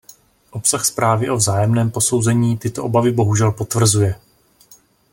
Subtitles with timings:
[0.51, 4.15] Obsah zprávy o vzájemném posouzení tyto obavy bohužel potvrzuje.